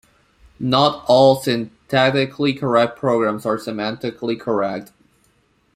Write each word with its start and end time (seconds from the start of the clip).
Not 0.59 1.05
all 1.07 1.43
syntactically 1.43 2.59
correct 2.59 2.97
programs 2.97 3.45
are 3.45 3.57
semantically 3.59 4.39
correct. 4.39 4.91